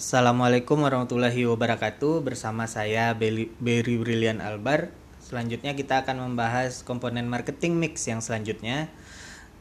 [0.00, 2.24] Assalamualaikum warahmatullahi wabarakatuh.
[2.24, 3.52] Bersama saya Berry
[4.00, 4.88] Brilian Albar.
[5.20, 8.88] Selanjutnya kita akan membahas komponen marketing mix yang selanjutnya.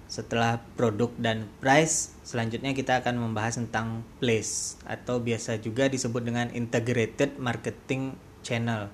[0.08, 6.48] Setelah produk dan price, selanjutnya kita akan membahas tentang place atau biasa juga disebut dengan
[6.56, 8.88] integrated marketing channel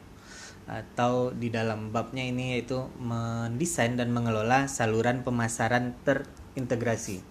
[0.66, 7.22] atau di dalam babnya ini yaitu mendesain dan mengelola saluran pemasaran terintegrasi.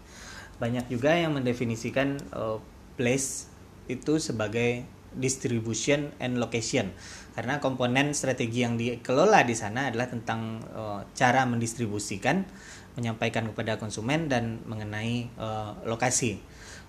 [0.63, 2.63] Banyak juga yang mendefinisikan uh,
[2.95, 3.51] place
[3.87, 6.91] itu sebagai distribution and location
[7.35, 12.47] karena komponen strategi yang dikelola di sana adalah tentang uh, cara mendistribusikan,
[12.95, 16.39] menyampaikan kepada konsumen dan mengenai uh, lokasi.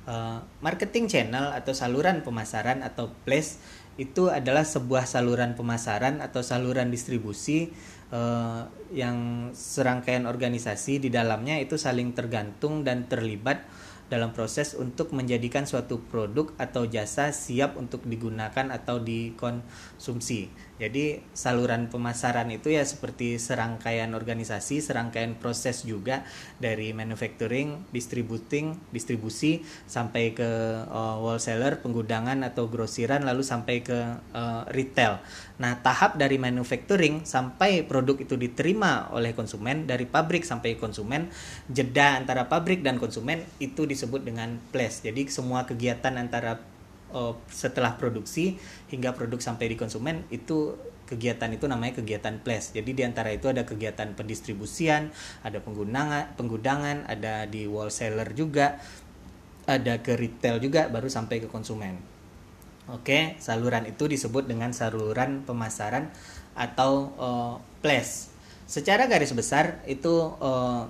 [0.06, 3.58] Uh, marketing channel atau saluran pemasaran atau place
[3.98, 7.74] itu adalah sebuah saluran pemasaran atau saluran distribusi
[8.14, 13.66] uh, yang serangkaian organisasi di dalamnya itu saling tergantung dan terlibat
[14.06, 20.50] dalam proses untuk menjadikan suatu produk atau jasa siap untuk digunakan atau dikonsumsi.
[20.76, 26.28] Jadi saluran pemasaran itu ya seperti serangkaian organisasi, serangkaian proses juga
[26.60, 30.50] dari manufacturing, distributing, distribusi sampai ke
[30.92, 35.24] uh, wholesaler, penggudangan atau grosiran lalu sampai ke uh, retail.
[35.64, 41.32] Nah, tahap dari manufacturing sampai produk itu diterima oleh konsumen dari pabrik sampai konsumen,
[41.72, 45.00] jeda antara pabrik dan konsumen itu disebut dengan place.
[45.08, 46.75] Jadi semua kegiatan antara
[47.14, 48.58] uh, setelah produksi
[48.90, 50.74] hingga produk sampai di konsumen itu
[51.06, 52.74] kegiatan itu namanya kegiatan place.
[52.74, 55.14] Jadi di antara itu ada kegiatan pendistribusian,
[55.46, 58.82] ada penggunaan, penggudangan, ada di wholesaler juga,
[59.70, 61.98] ada ke retail juga baru sampai ke konsumen.
[62.86, 66.14] Oke, saluran itu disebut dengan saluran pemasaran
[66.54, 68.30] atau uh, place.
[68.70, 70.86] Secara garis besar itu uh,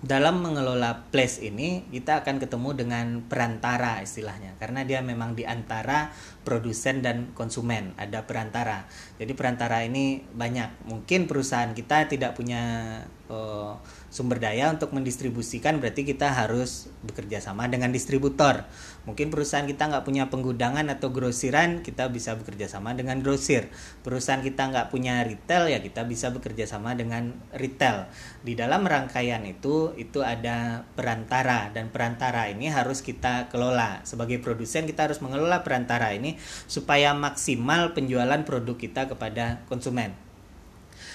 [0.00, 6.08] dalam mengelola place ini kita akan ketemu dengan perantara istilahnya karena dia memang di antara
[6.40, 8.88] produsen dan konsumen ada perantara.
[9.20, 10.88] Jadi perantara ini banyak.
[10.88, 12.96] Mungkin perusahaan kita tidak punya
[13.28, 13.76] uh,
[14.10, 18.66] sumber daya untuk mendistribusikan berarti kita harus bekerja sama dengan distributor.
[19.06, 23.70] Mungkin perusahaan kita nggak punya penggudangan atau grosiran kita bisa bekerja sama dengan grosir.
[24.02, 28.10] Perusahaan kita nggak punya retail ya kita bisa bekerja sama dengan retail.
[28.42, 34.02] Di dalam rangkaian itu itu ada perantara dan perantara ini harus kita kelola.
[34.02, 36.34] Sebagai produsen kita harus mengelola perantara ini
[36.66, 40.12] supaya maksimal penjualan produk kita kepada konsumen.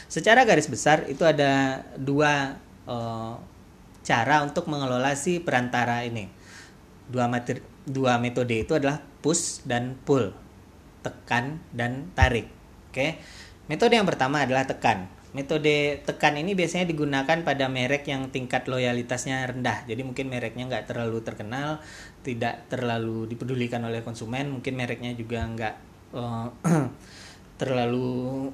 [0.07, 3.35] Secara garis besar itu ada dua uh,
[4.05, 6.29] cara untuk mengelola si perantara ini.
[7.09, 10.33] Dua materi, dua metode itu adalah push dan pull,
[11.01, 12.49] tekan dan tarik.
[12.89, 13.17] Oke.
[13.65, 15.09] Metode yang pertama adalah tekan.
[15.35, 19.83] Metode tekan ini biasanya digunakan pada merek yang tingkat loyalitasnya rendah.
[19.83, 21.83] Jadi mungkin mereknya nggak terlalu terkenal,
[22.23, 24.47] tidak terlalu dipedulikan oleh konsumen.
[24.47, 25.75] Mungkin mereknya juga nggak
[26.15, 26.47] uh,
[27.55, 28.51] terlalu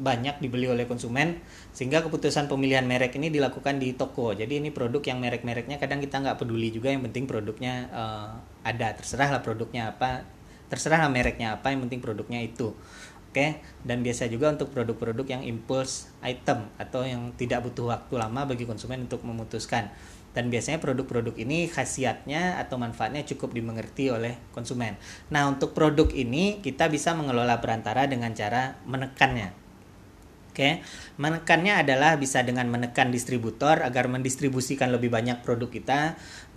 [0.00, 1.40] banyak dibeli oleh konsumen
[1.76, 4.32] sehingga keputusan pemilihan merek ini dilakukan di toko.
[4.32, 8.30] Jadi ini produk yang merek-mereknya kadang kita nggak peduli juga yang penting produknya uh,
[8.64, 8.96] ada.
[8.96, 10.24] Terserah lah produknya apa
[10.70, 12.72] terserah lah mereknya apa yang penting produknya itu.
[13.30, 13.62] Oke?
[13.86, 18.66] Dan biasa juga untuk produk-produk yang impulse item atau yang tidak butuh waktu lama bagi
[18.66, 19.86] konsumen untuk memutuskan
[20.30, 24.94] dan biasanya produk-produk ini khasiatnya atau manfaatnya cukup dimengerti oleh konsumen.
[25.34, 29.60] Nah, untuk produk ini kita bisa mengelola perantara dengan cara menekannya.
[30.50, 30.82] Oke,
[31.14, 36.00] menekannya adalah bisa dengan menekan distributor agar mendistribusikan lebih banyak produk kita,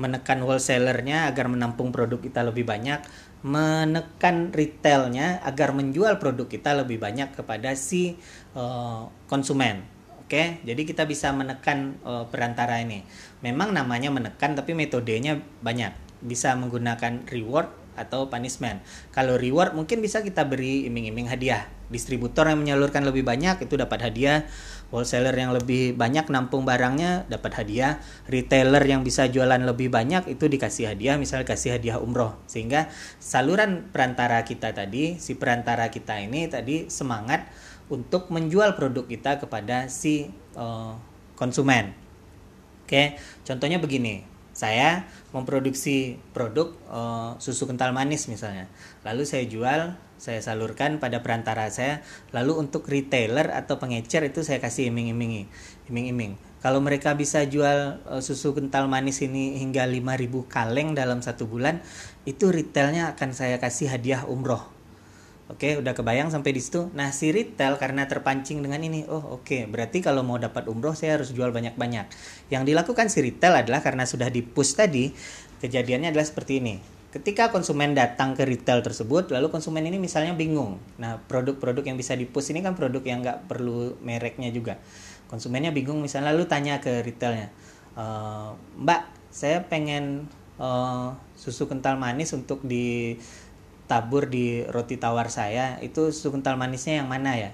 [0.02, 3.06] menekan wholesalernya agar menampung produk kita lebih banyak,
[3.46, 8.18] menekan retailnya agar menjual produk kita lebih banyak kepada si
[8.58, 9.93] uh, konsumen.
[10.34, 13.06] Oke, jadi kita bisa menekan uh, perantara ini.
[13.46, 15.94] Memang namanya menekan, tapi metodenya banyak.
[16.26, 18.82] Bisa menggunakan reward atau punishment.
[19.14, 21.70] Kalau reward mungkin bisa kita beri iming-iming hadiah.
[21.94, 24.50] Distributor yang menyalurkan lebih banyak itu dapat hadiah.
[24.90, 28.02] Wholesaler yang lebih banyak nampung barangnya dapat hadiah.
[28.26, 32.42] Retailer yang bisa jualan lebih banyak itu dikasih hadiah, misalnya kasih hadiah umroh.
[32.50, 32.90] Sehingga
[33.22, 37.46] saluran perantara kita tadi, si perantara kita ini tadi semangat
[37.92, 40.96] untuk menjual produk kita kepada si uh,
[41.36, 41.92] konsumen.
[42.84, 44.28] Oke, contohnya begini.
[44.54, 48.70] Saya memproduksi produk uh, susu kental manis misalnya.
[49.02, 52.06] Lalu saya jual, saya salurkan pada perantara saya.
[52.30, 55.50] Lalu untuk retailer atau pengecer itu saya kasih iming-imingi,
[55.90, 56.38] iming-iming.
[56.62, 61.82] Kalau mereka bisa jual uh, susu kental manis ini hingga 5000 kaleng dalam satu bulan,
[62.30, 64.73] itu retailnya akan saya kasih hadiah umroh
[65.54, 66.90] Oke, udah kebayang sampai di situ.
[66.98, 70.98] Nah, si retail karena terpancing dengan ini, oh oke, okay, berarti kalau mau dapat umroh
[70.98, 72.10] saya harus jual banyak-banyak.
[72.50, 75.14] Yang dilakukan si retail adalah karena sudah di push tadi,
[75.62, 76.76] kejadiannya adalah seperti ini.
[77.14, 82.18] ketika konsumen datang ke retail tersebut lalu konsumen ini misalnya bingung nah produk-produk yang bisa
[82.18, 84.82] dipus ini kan produk yang nggak perlu mereknya juga
[85.30, 87.54] konsumennya bingung misalnya lalu tanya ke retailnya
[87.94, 88.06] e,
[88.82, 90.26] mbak saya pengen
[90.62, 92.62] uh, susu kental manis untuk
[93.84, 97.52] ditabur di roti tawar saya itu susu kental manisnya yang mana ya?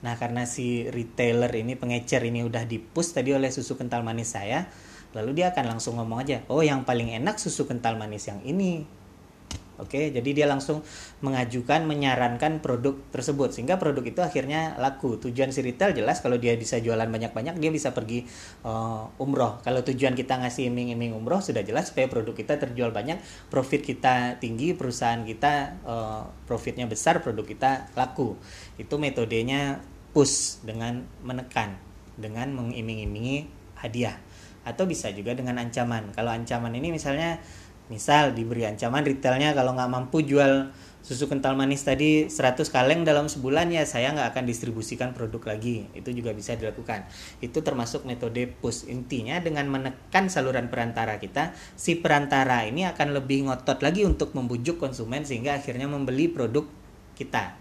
[0.00, 4.68] Nah karena si retailer ini pengecer ini udah dipus tadi oleh susu kental manis saya
[5.10, 8.86] lalu dia akan langsung ngomong aja oh yang paling enak susu kental manis yang ini
[9.80, 10.84] Oke, jadi dia langsung
[11.24, 15.16] mengajukan, menyarankan produk tersebut sehingga produk itu akhirnya laku.
[15.16, 18.28] Tujuan si retail jelas kalau dia bisa jualan banyak-banyak dia bisa pergi
[18.60, 19.56] uh, umroh.
[19.64, 24.36] Kalau tujuan kita ngasih iming-iming umroh sudah jelas supaya produk kita terjual banyak, profit kita
[24.36, 28.36] tinggi, perusahaan kita uh, profitnya besar, produk kita laku.
[28.76, 29.80] Itu metodenya
[30.12, 31.80] push dengan menekan,
[32.20, 33.48] dengan mengiming-imingi
[33.80, 34.20] hadiah.
[34.60, 36.12] Atau bisa juga dengan ancaman.
[36.12, 37.40] Kalau ancaman ini misalnya
[37.90, 40.70] misal diberi ancaman retailnya kalau nggak mampu jual
[41.00, 45.88] susu kental manis tadi 100 kaleng dalam sebulan ya saya nggak akan distribusikan produk lagi.
[45.96, 47.08] Itu juga bisa dilakukan.
[47.40, 48.86] Itu termasuk metode push.
[48.86, 54.76] Intinya dengan menekan saluran perantara kita si perantara ini akan lebih ngotot lagi untuk membujuk
[54.76, 56.68] konsumen sehingga akhirnya membeli produk
[57.16, 57.56] kita.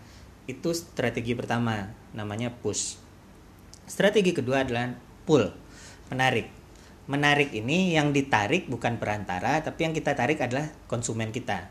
[0.46, 3.00] Itu strategi pertama namanya push.
[3.88, 4.94] Strategi kedua adalah
[5.24, 5.48] pull.
[6.12, 6.59] Menarik
[7.10, 11.68] menarik ini yang ditarik bukan perantara tapi yang kita tarik adalah konsumen kita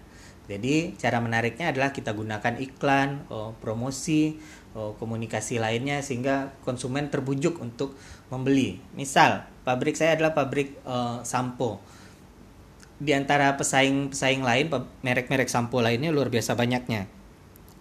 [0.51, 4.43] jadi cara menariknya adalah kita gunakan iklan oh, promosi
[4.75, 7.95] oh, komunikasi lainnya sehingga konsumen terbujuk untuk
[8.35, 11.79] membeli misal pabrik saya adalah pabrik uh, sampo
[12.99, 14.67] di antara pesaing-pesaing lain
[15.07, 17.07] merek-merek sampo lainnya luar biasa banyaknya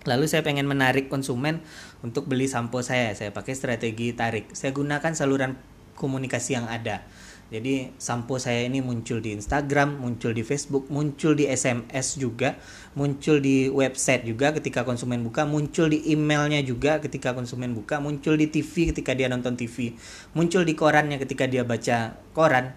[0.07, 1.59] Lalu saya pengen menarik konsumen
[1.99, 3.11] untuk beli sampo saya.
[3.11, 4.55] Saya pakai strategi tarik.
[4.55, 5.59] Saya gunakan saluran
[5.99, 7.03] komunikasi yang ada.
[7.47, 12.59] Jadi sampo saya ini muncul di Instagram, muncul di Facebook, muncul di SMS juga,
[12.91, 18.35] muncul di website juga ketika konsumen buka, muncul di emailnya juga ketika konsumen buka, muncul
[18.35, 19.95] di TV ketika dia nonton TV,
[20.35, 22.75] muncul di korannya ketika dia baca koran.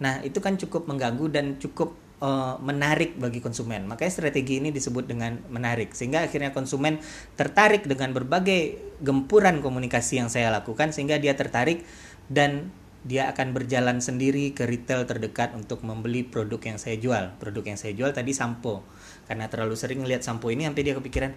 [0.00, 1.92] Nah itu kan cukup mengganggu dan cukup
[2.24, 3.84] uh, menarik bagi konsumen.
[3.84, 7.04] Makanya strategi ini disebut dengan menarik sehingga akhirnya konsumen
[7.36, 11.84] tertarik dengan berbagai gempuran komunikasi yang saya lakukan sehingga dia tertarik
[12.32, 12.72] dan
[13.06, 17.38] dia akan berjalan sendiri ke retail terdekat untuk membeli produk yang saya jual.
[17.38, 18.82] Produk yang saya jual tadi sampo.
[19.30, 21.30] Karena terlalu sering ngeliat sampo ini sampai dia kepikiran,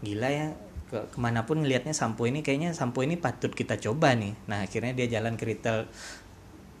[0.00, 0.46] gila ya,
[0.88, 4.32] ke ke mana pun ngelihatnya sampo ini kayaknya sampo ini patut kita coba nih.
[4.48, 5.84] Nah akhirnya dia jalan ke retail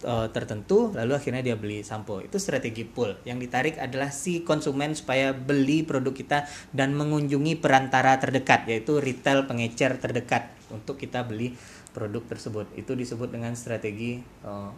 [0.08, 2.24] uh, tertentu, lalu akhirnya dia beli sampo.
[2.24, 3.20] Itu strategi pull.
[3.28, 9.44] Yang ditarik adalah si konsumen supaya beli produk kita dan mengunjungi perantara terdekat, yaitu retail
[9.44, 11.56] pengecer terdekat untuk kita beli
[11.94, 12.66] produk tersebut.
[12.74, 14.68] Itu disebut dengan strategi uh,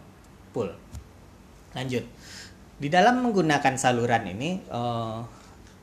[0.53, 0.69] pull.
[1.73, 2.05] Lanjut.
[2.77, 5.25] Di dalam menggunakan saluran ini uh,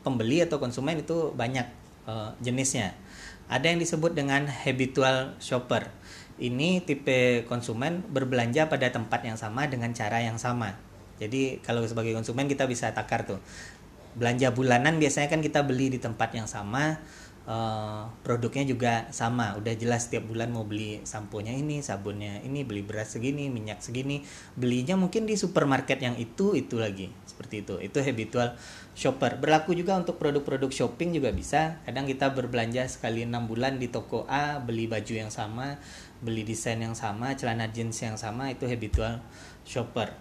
[0.07, 1.67] pembeli atau konsumen itu banyak
[2.07, 2.95] uh, jenisnya.
[3.51, 5.91] Ada yang disebut dengan habitual shopper.
[6.39, 10.79] Ini tipe konsumen berbelanja pada tempat yang sama dengan cara yang sama.
[11.19, 13.39] Jadi kalau sebagai konsumen kita bisa takar tuh.
[14.15, 17.03] Belanja bulanan biasanya kan kita beli di tempat yang sama
[17.49, 19.57] uh, produknya juga sama.
[19.57, 24.25] Udah jelas setiap bulan mau beli sampo ini sabunnya ini beli beras segini minyak segini.
[24.57, 27.13] Belinya mungkin di supermarket yang itu itu lagi.
[27.25, 27.75] Seperti itu.
[27.81, 28.57] Itu habitual
[28.97, 29.41] shopper.
[29.41, 31.81] Berlaku juga untuk produk-produk shopping juga bisa.
[31.85, 35.81] Kadang kita berbelanja sekali enam bulan di toko A beli baju yang sama
[36.25, 39.21] beli desain yang sama celana jeans yang sama itu habitual
[39.69, 40.17] shopper.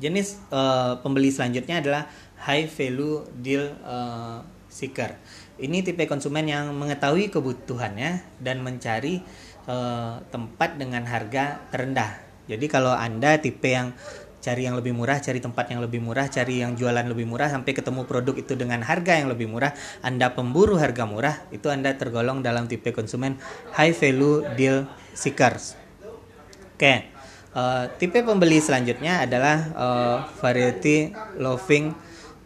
[0.00, 2.08] Jenis uh, pembeli selanjutnya adalah
[2.40, 4.40] high value deal uh,
[4.72, 5.20] seeker
[5.62, 9.22] ini tipe konsumen yang mengetahui kebutuhannya dan mencari
[9.70, 12.18] uh, tempat dengan harga terendah.
[12.50, 13.94] Jadi kalau Anda tipe yang
[14.42, 17.78] cari yang lebih murah, cari tempat yang lebih murah, cari yang jualan lebih murah sampai
[17.78, 19.70] ketemu produk itu dengan harga yang lebih murah,
[20.02, 23.38] Anda pemburu harga murah, itu Anda tergolong dalam tipe konsumen
[23.78, 25.78] high value deal seekers.
[26.74, 27.14] Oke.
[27.52, 31.92] Uh, tipe pembeli selanjutnya adalah uh, variety loving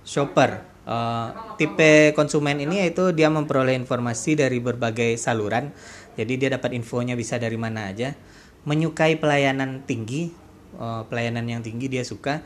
[0.03, 5.75] shopper uh, tipe konsumen ini yaitu dia memperoleh informasi dari berbagai saluran.
[6.17, 8.17] Jadi dia dapat infonya bisa dari mana aja.
[8.65, 10.33] Menyukai pelayanan tinggi
[10.79, 12.41] uh, pelayanan yang tinggi dia suka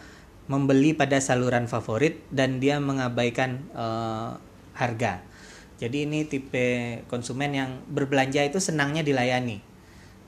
[0.51, 4.35] membeli pada saluran favorit dan dia mengabaikan uh,
[4.75, 5.23] harga.
[5.79, 9.63] Jadi ini tipe konsumen yang berbelanja itu senangnya dilayani.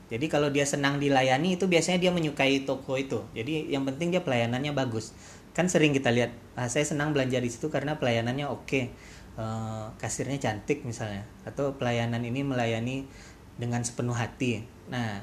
[0.09, 3.25] Jadi kalau dia senang dilayani itu biasanya dia menyukai toko itu.
[3.35, 5.11] Jadi yang penting dia pelayanannya bagus
[5.53, 8.65] kan sering kita lihat ah, saya senang belanja di situ karena pelayanannya oke.
[8.65, 8.83] Okay.
[9.33, 11.25] uh, eh, kasirnya cantik misalnya.
[11.45, 13.05] Atau pelayanan ini melayani
[13.57, 14.65] dengan sepenuh hati.
[14.89, 15.21] Nah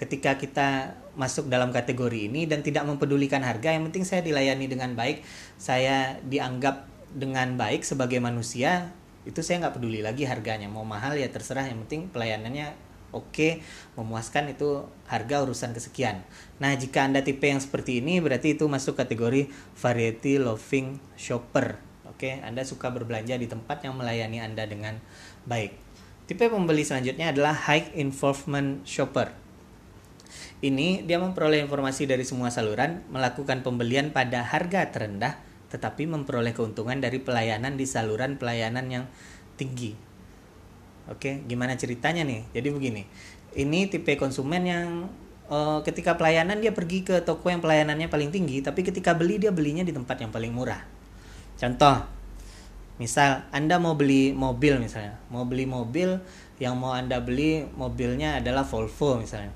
[0.00, 4.96] ketika kita masuk dalam kategori ini dan tidak mempedulikan harga yang penting saya dilayani dengan
[4.96, 5.20] baik
[5.60, 8.96] saya dianggap dengan baik sebagai manusia
[9.28, 10.72] itu saya nggak peduli lagi harganya.
[10.72, 13.62] Mau mahal ya terserah yang penting pelayanannya oke
[13.94, 16.22] memuaskan itu harga urusan kesekian.
[16.62, 21.78] Nah jika anda tipe yang seperti ini berarti itu masuk kategori variety loving shopper.
[22.08, 24.98] Oke anda suka berbelanja di tempat yang melayani anda dengan
[25.46, 25.74] baik.
[26.30, 29.34] Tipe pembeli selanjutnya adalah high involvement shopper.
[30.60, 36.98] Ini dia memperoleh informasi dari semua saluran melakukan pembelian pada harga terendah tetapi memperoleh keuntungan
[36.98, 39.04] dari pelayanan di saluran pelayanan yang
[39.54, 40.09] tinggi.
[41.10, 42.46] Oke, gimana ceritanya nih?
[42.54, 43.02] Jadi begini,
[43.58, 45.10] ini tipe konsumen yang
[45.50, 49.50] uh, ketika pelayanan dia pergi ke toko yang pelayanannya paling tinggi, tapi ketika beli dia
[49.50, 50.78] belinya di tempat yang paling murah.
[51.58, 52.06] Contoh,
[53.02, 56.22] misal Anda mau beli mobil misalnya, mau beli mobil
[56.62, 59.50] yang mau Anda beli mobilnya adalah Volvo misalnya.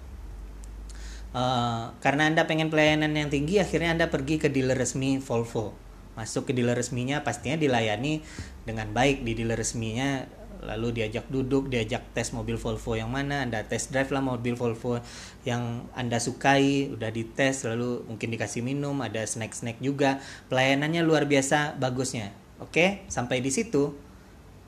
[1.34, 5.84] Uh, karena Anda pengen pelayanan yang tinggi, akhirnya Anda pergi ke dealer resmi Volvo
[6.14, 8.22] masuk ke dealer resminya pastinya dilayani
[8.62, 10.22] dengan baik di dealer resminya
[10.62, 15.02] lalu diajak duduk diajak tes mobil Volvo yang mana anda tes drive lah mobil Volvo
[15.42, 20.22] yang anda sukai udah dites lalu mungkin dikasih minum ada snack snack juga.
[20.52, 22.30] Pelayanannya luar biasa bagusnya.
[22.62, 23.96] Oke sampai di situ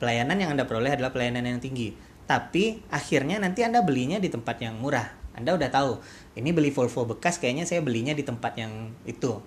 [0.02, 1.94] pelayanan yang anda peroleh adalah pelayanan yang tinggi.
[2.26, 5.06] Tapi akhirnya nanti anda belinya di tempat yang murah.
[5.36, 6.00] Anda udah tahu
[6.36, 9.40] ini beli Volvo bekas kayaknya saya belinya di tempat yang itu.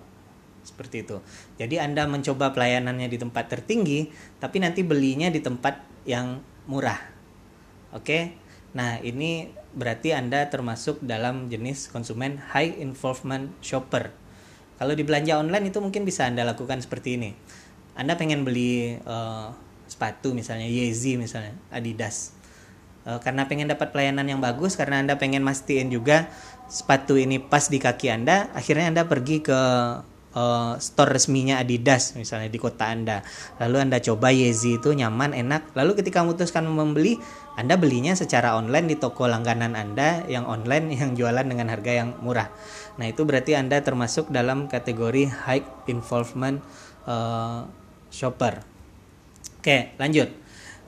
[0.60, 1.16] Seperti itu.
[1.56, 6.98] Jadi Anda mencoba pelayanannya di tempat tertinggi, tapi nanti belinya di tempat yang murah.
[7.90, 8.36] Oke.
[8.70, 14.14] Nah, ini berarti Anda termasuk dalam jenis konsumen high involvement shopper.
[14.78, 17.30] Kalau di belanja online itu mungkin bisa Anda lakukan seperti ini.
[17.98, 19.52] Anda pengen beli uh,
[19.90, 22.32] sepatu misalnya Yeezy misalnya, Adidas.
[23.04, 26.30] Uh, karena pengen dapat pelayanan yang bagus, karena Anda pengen mastiin juga
[26.70, 29.60] sepatu ini pas di kaki Anda, akhirnya Anda pergi ke
[30.34, 33.22] uh, store resminya Adidas misalnya di kota Anda.
[33.58, 35.74] Lalu Anda coba Yeezy itu nyaman, enak.
[35.74, 37.18] Lalu ketika memutuskan membeli,
[37.58, 42.18] Anda belinya secara online di toko langganan Anda yang online yang jualan dengan harga yang
[42.22, 42.50] murah.
[43.00, 46.60] Nah, itu berarti Anda termasuk dalam kategori high involvement
[47.08, 47.66] uh,
[48.12, 48.62] shopper.
[49.60, 50.28] Oke, lanjut.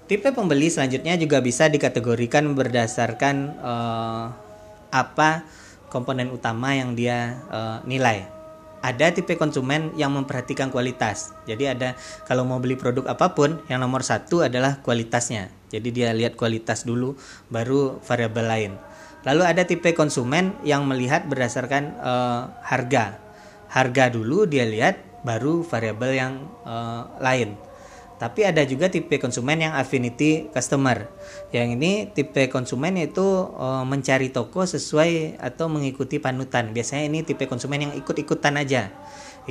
[0.02, 4.24] Tipe pembeli selanjutnya juga bisa dikategorikan berdasarkan uh,
[4.92, 5.46] apa
[5.88, 8.41] komponen utama yang dia uh, nilai
[8.82, 11.30] ada tipe konsumen yang memperhatikan kualitas.
[11.46, 11.94] Jadi ada
[12.26, 15.54] kalau mau beli produk apa pun, yang nomor satu adalah kualitasnya.
[15.70, 17.14] Jadi dia lihat kualitas dulu,
[17.48, 18.72] baru variabel lain.
[19.22, 23.22] Lalu ada tipe konsumen yang melihat berdasarkan uh, harga.
[23.70, 26.34] Harga dulu dia lihat, baru variabel yang
[26.66, 27.54] uh, lain.
[28.22, 31.10] Tapi ada juga tipe konsumen yang affinity customer.
[31.50, 36.70] Yang ini tipe konsumen itu e, mencari toko sesuai atau mengikuti panutan.
[36.70, 38.94] Biasanya ini tipe konsumen yang ikut-ikutan aja.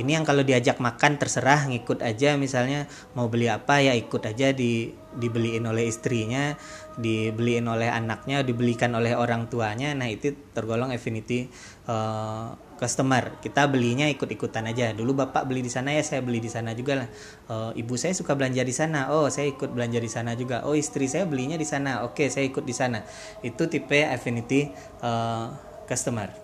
[0.00, 4.56] Ini yang kalau diajak makan terserah ngikut aja misalnya mau beli apa ya ikut aja
[4.56, 4.88] di
[5.20, 6.56] dibeliin oleh istrinya,
[6.96, 9.92] dibeliin oleh anaknya, dibelikan oleh orang tuanya.
[9.92, 11.52] Nah, itu tergolong affinity
[11.84, 13.38] uh, customer.
[13.38, 14.90] Kita belinya ikut-ikutan aja.
[14.90, 17.08] Dulu bapak beli di sana ya saya beli di sana juga lah.
[17.46, 19.14] Uh, ibu saya suka belanja di sana.
[19.14, 20.66] Oh saya ikut belanja di sana juga.
[20.66, 22.02] Oh istri saya belinya di sana.
[22.02, 23.06] Oke saya ikut di sana.
[23.46, 24.74] Itu tipe affinity
[25.06, 25.54] uh,
[25.86, 26.34] customer.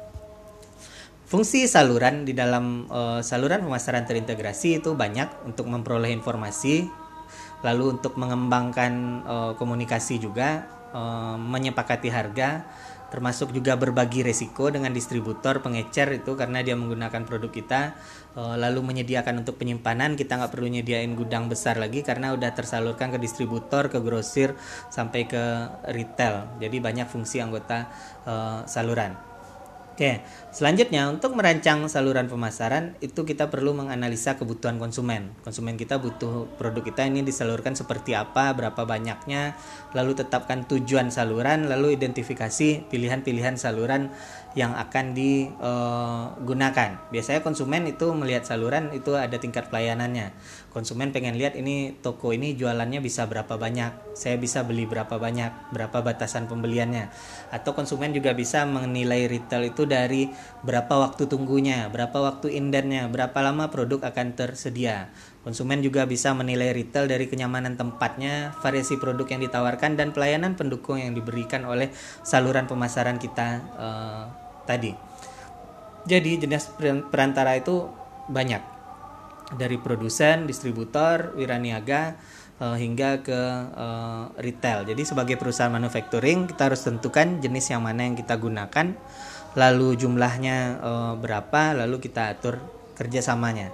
[1.29, 6.89] Fungsi saluran di dalam uh, saluran pemasaran terintegrasi itu banyak untuk memperoleh informasi
[7.61, 8.93] lalu untuk mengembangkan
[9.27, 10.65] uh, komunikasi juga
[10.95, 12.65] uh, menyepakati harga
[13.09, 17.81] termasuk juga berbagi resiko dengan distributor pengecer itu karena dia menggunakan produk kita
[18.37, 20.17] eh, lalu menyediakan untuk penyimpanan.
[20.17, 24.57] Kita nggak perlu nyediain gudang besar lagi karena udah tersalurkan ke distributor ke grosir
[24.89, 25.43] sampai ke
[25.93, 26.49] retail.
[26.61, 27.89] Jadi banyak fungsi anggota
[28.25, 29.28] uh, saluran
[29.99, 30.23] Oke,
[30.55, 35.35] selanjutnya untuk merancang saluran pemasaran itu kita perlu menganalisa kebutuhan konsumen.
[35.43, 39.59] Konsumen kita butuh produk kita ini disalurkan seperti apa, berapa banyaknya,
[39.99, 44.15] lalu tetapkan tujuan saluran, lalu identifikasi pilihan-pilihan saluran
[44.57, 46.91] yang akan digunakan.
[47.13, 50.33] Biasanya konsumen itu melihat saluran itu ada tingkat pelayanannya.
[50.73, 55.75] Konsumen pengen lihat ini toko ini jualannya bisa berapa banyak, saya bisa beli berapa banyak,
[55.75, 57.11] berapa batasan pembeliannya.
[57.53, 60.31] Atau konsumen juga bisa menilai retail itu dari
[60.65, 65.11] berapa waktu tunggunya, berapa waktu indennya, berapa lama produk akan tersedia.
[65.43, 71.01] Konsumen juga bisa menilai retail dari kenyamanan tempatnya, variasi produk yang ditawarkan, dan pelayanan pendukung
[71.01, 71.89] yang diberikan oleh
[72.21, 74.93] saluran pemasaran kita uh, tadi.
[76.05, 76.77] Jadi jenis
[77.09, 77.89] perantara itu
[78.29, 78.61] banyak
[79.57, 82.21] dari produsen, distributor, wiraniaga
[82.61, 83.41] uh, hingga ke
[83.73, 84.85] uh, retail.
[84.85, 88.93] Jadi sebagai perusahaan manufacturing kita harus tentukan jenis yang mana yang kita gunakan,
[89.57, 92.61] lalu jumlahnya uh, berapa, lalu kita atur
[92.93, 93.73] kerjasamanya.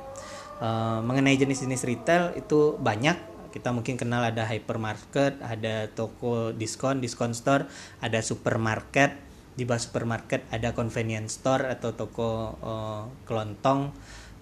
[1.04, 3.18] mengenai jenis-jenis retail itu banyak
[3.54, 7.70] kita mungkin kenal ada hypermarket ada toko diskon diskon store
[8.02, 9.14] ada supermarket
[9.54, 13.94] di bawah supermarket ada convenience store atau toko uh, kelontong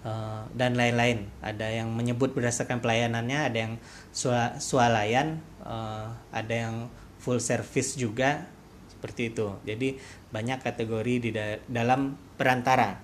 [0.05, 1.29] uh, dan lain-lain.
[1.45, 3.73] Ada yang menyebut berdasarkan pelayanannya ada yang
[4.57, 6.75] swalayan uh, ada yang
[7.21, 8.49] full service juga
[8.89, 9.53] seperti itu.
[9.63, 10.01] Jadi
[10.33, 12.97] banyak kategori di da dalam perantara.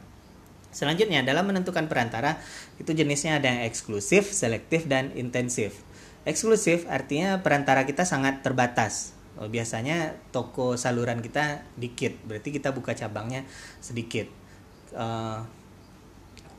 [0.70, 2.38] Selanjutnya dalam menentukan perantara
[2.78, 5.82] itu jenisnya ada yang eksklusif selektif dan intensif.
[6.26, 13.48] Eksklusif artinya perantara kita sangat terbatas biasanya toko saluran kita dikit berarti kita buka cabangnya
[13.80, 14.28] sedikit.
[14.92, 15.46] Uh,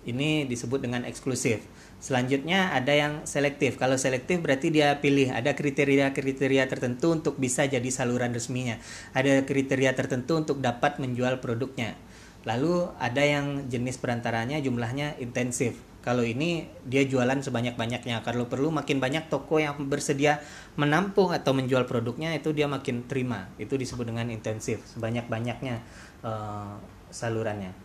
[0.08, 1.60] ini disebut dengan eksklusif.
[2.00, 3.76] Selanjutnya ada yang selektif.
[3.76, 8.80] Kalau selektif berarti dia pilih ada kriteria-kriteria tertentu untuk bisa jadi saluran resminya.
[9.12, 12.00] Ada kriteria tertentu untuk dapat menjual produknya.
[12.48, 18.24] Lalu ada yang jenis perantaranya jumlahnya intensif kalau ini dia jualan sebanyak-banyaknya.
[18.24, 20.40] Kalau perlu makin banyak toko yang bersedia
[20.80, 23.52] menampung atau menjual produknya itu dia makin terima.
[23.60, 25.76] Itu disebut dengan intensif sebanyak-banyaknya
[26.24, 26.80] uh,
[27.12, 27.76] salurannya.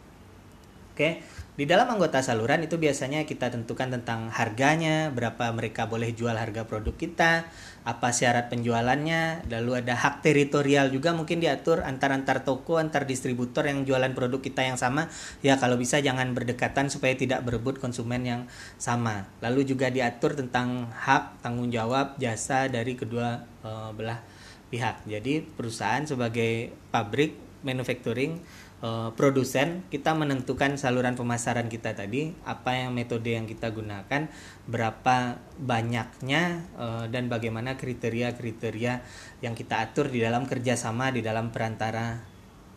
[0.95, 1.19] Oke
[1.55, 6.67] di dalam anggota saluran itu biasanya kita tentukan tentang harganya, berapa mereka boleh jual harga
[6.67, 7.47] produk kita,
[7.87, 13.87] apa syarat penjualannya, lalu ada hak teritorial juga mungkin diatur antar-antar toko, antar distributor yang
[13.87, 15.07] jualan produk kita yang sama.
[15.39, 18.41] Ya kalau bisa jangan berdekatan supaya tidak berebut konsumen yang
[18.75, 19.31] sama.
[19.39, 24.19] Lalu juga diatur tentang hak tanggung jawab jasa dari kedua uh, belah
[24.67, 25.07] pihak.
[25.07, 28.43] Jadi perusahaan sebagai pabrik manufacturing
[28.85, 34.29] uh, produsen kita menentukan saluran pemasaran kita tadi apa yang metode yang kita gunakan
[34.69, 39.01] berapa banyaknya uh, dan bagaimana kriteria-kriteria
[39.41, 42.21] yang kita atur di dalam kerjasama di dalam perantara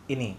[0.08, 0.32] ini.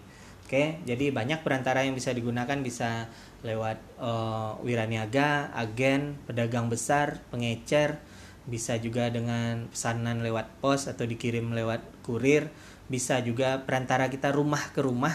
[0.49, 3.05] Oke jadi banyak perantara yang bisa digunakan bisa
[3.45, 8.01] lewat uh, wiraniaga agen pedagang besar pengecer
[8.49, 12.49] bisa juga dengan pesanan lewat pos atau dikirim lewat kurir
[12.89, 15.13] bisa juga perantara kita rumah ke rumah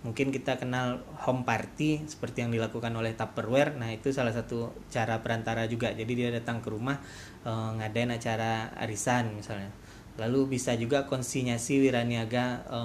[0.00, 3.76] mungkin kita kenal home party seperti yang dilakukan oleh Tupperware.
[3.76, 5.92] Nah itu salah satu cara perantara juga.
[5.92, 6.96] Jadi dia datang ke rumah
[7.44, 9.68] e, ngadain acara arisan misalnya.
[10.16, 12.80] Lalu bisa juga konsinyasi wiraniaga e,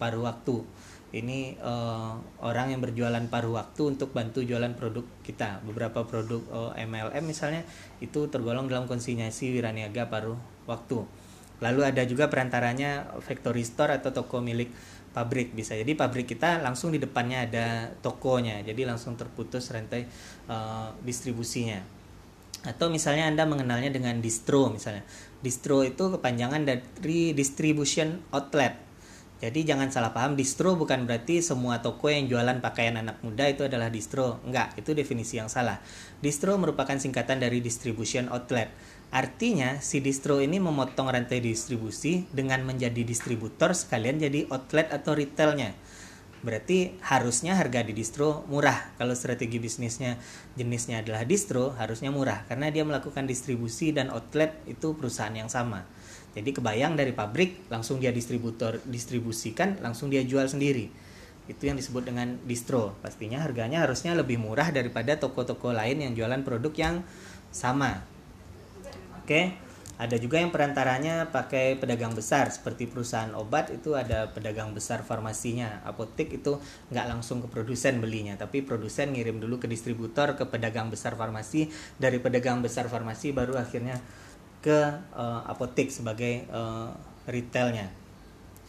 [0.00, 0.64] paruh waktu.
[1.12, 1.74] Ini e,
[2.40, 5.60] orang yang berjualan paruh waktu untuk bantu jualan produk kita.
[5.60, 6.40] Beberapa produk
[6.72, 7.68] e, MLM misalnya
[8.00, 11.25] itu tergolong dalam konsinyasi wiraniaga paruh waktu
[11.60, 14.68] lalu ada juga perantaranya factory store atau toko milik
[15.16, 15.72] pabrik bisa.
[15.72, 18.60] Jadi pabrik kita langsung di depannya ada tokonya.
[18.60, 20.04] Jadi langsung terputus rantai
[20.52, 21.80] uh, distribusinya.
[22.68, 25.08] Atau misalnya anda mengenalnya dengan distro misalnya.
[25.40, 28.76] Distro itu kepanjangan dari distribution outlet.
[29.36, 33.68] Jadi jangan salah paham distro bukan berarti semua toko yang jualan pakaian anak muda itu
[33.68, 34.40] adalah distro.
[34.48, 35.80] Enggak itu definisi yang salah.
[36.24, 38.72] Distro merupakan singkatan dari distribution outlet
[39.16, 45.72] Artinya, si distro ini memotong rantai distribusi dengan menjadi distributor sekalian jadi outlet atau retailnya.
[46.44, 48.92] Berarti harusnya harga di distro murah.
[49.00, 50.20] Kalau strategi bisnisnya
[50.60, 55.88] jenisnya adalah distro, harusnya murah karena dia melakukan distribusi dan outlet itu perusahaan yang sama.
[56.36, 60.92] Jadi kebayang dari pabrik langsung dia distributor distribusikan, langsung dia jual sendiri.
[61.48, 62.92] Itu yang disebut dengan distro.
[63.00, 66.96] Pastinya harganya harusnya lebih murah daripada toko-toko lain yang jualan produk yang
[67.48, 68.04] sama
[69.26, 69.58] Oke,
[69.98, 75.82] ada juga yang perantaranya pakai pedagang besar seperti perusahaan obat itu ada pedagang besar farmasinya.
[75.82, 76.62] Apotek itu
[76.94, 81.66] nggak langsung ke produsen belinya, tapi produsen ngirim dulu ke distributor ke pedagang besar farmasi,
[81.98, 83.98] dari pedagang besar farmasi baru akhirnya
[84.62, 86.94] ke uh, apotek sebagai uh,
[87.26, 87.90] retailnya.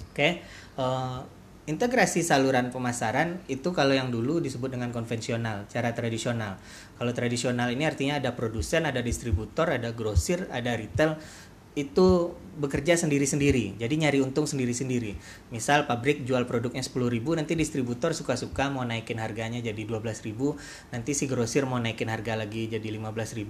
[0.09, 0.41] Oke,
[0.81, 1.21] uh,
[1.67, 6.55] integrasi saluran pemasaran itu kalau yang dulu disebut dengan konvensional, cara tradisional.
[6.95, 11.19] Kalau tradisional ini artinya ada produsen, ada distributor, ada grosir, ada retail
[11.77, 13.77] itu bekerja sendiri-sendiri.
[13.77, 15.13] Jadi nyari untung sendiri-sendiri.
[15.53, 20.33] Misal pabrik jual produknya 10.000, nanti distributor suka-suka mau naikin harganya jadi 12.000,
[20.89, 23.45] nanti si grosir mau naikin harga lagi jadi 15.000,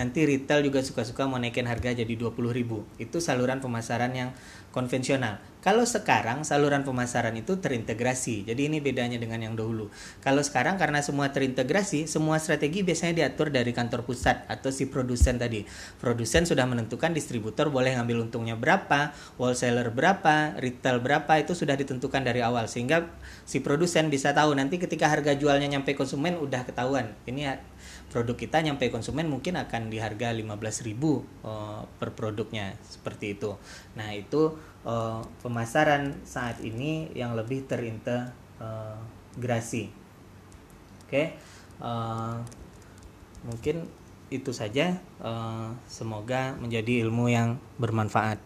[0.00, 2.96] nanti retail juga suka-suka mau naikin harga jadi 20.000.
[2.96, 4.32] Itu saluran pemasaran yang
[4.72, 5.36] konvensional.
[5.66, 8.46] Kalau sekarang saluran pemasaran itu terintegrasi.
[8.46, 9.90] Jadi ini bedanya dengan yang dahulu.
[10.22, 15.42] Kalau sekarang karena semua terintegrasi, semua strategi biasanya diatur dari kantor pusat atau si produsen
[15.42, 15.66] tadi.
[15.98, 19.10] Produsen sudah menentukan distributor boleh ngambil untungnya berapa,
[19.42, 23.10] wholesaler berapa, retail berapa itu sudah ditentukan dari awal sehingga
[23.42, 27.10] si produsen bisa tahu nanti ketika harga jualnya nyampe konsumen udah ketahuan.
[27.26, 27.58] Ini
[28.06, 33.58] produk kita nyampe konsumen mungkin akan di harga 15.000 uh, per produknya seperti itu.
[33.98, 34.54] Nah, itu
[34.86, 39.90] uh, pemasaran saat ini yang lebih terintegrasi.
[41.04, 41.10] Oke.
[41.10, 41.34] Okay?
[41.76, 42.40] Uh,
[43.44, 43.84] mungkin
[44.30, 44.98] itu saja.
[45.22, 48.42] Eh, semoga menjadi ilmu yang bermanfaat.